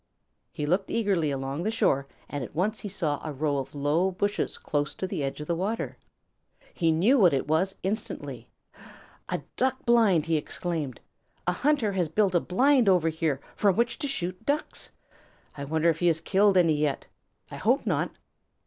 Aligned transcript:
He 0.51 0.65
looked 0.65 0.89
eagerly 0.89 1.29
along 1.29 1.61
the 1.61 1.69
shore, 1.69 2.07
and 2.27 2.43
at 2.43 2.55
once 2.55 2.79
he 2.79 2.89
saw 2.89 3.21
a 3.23 3.31
row 3.31 3.59
of 3.59 3.75
low 3.75 4.09
bushes 4.09 4.57
close 4.57 4.95
to 4.95 5.05
the 5.05 5.23
edge 5.23 5.39
of 5.39 5.45
the 5.45 5.53
water. 5.53 5.95
He 6.73 6.91
knew 6.91 7.19
what 7.19 7.35
it 7.35 7.47
was 7.47 7.75
instantly. 7.83 8.49
"A 9.29 9.41
Duck 9.57 9.85
blind!" 9.85 10.25
he 10.25 10.37
exclaimed. 10.37 10.99
"A 11.45 11.51
hunter 11.51 11.91
has 11.91 12.09
built 12.09 12.33
a 12.33 12.39
blind 12.39 12.89
over 12.89 13.09
here 13.09 13.41
from 13.55 13.75
which 13.75 13.99
to 13.99 14.07
shoot 14.07 14.43
Ducks. 14.43 14.89
I 15.55 15.65
wonder 15.65 15.91
if 15.91 15.99
he 15.99 16.07
has 16.07 16.19
killed 16.19 16.57
any 16.57 16.73
yet. 16.73 17.05
I 17.51 17.57
hope 17.57 17.85
not." 17.85 18.09